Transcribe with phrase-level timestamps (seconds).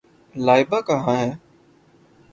[0.35, 1.31] لائبہ کہاں ہے؟